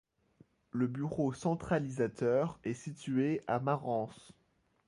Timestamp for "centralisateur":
1.31-2.59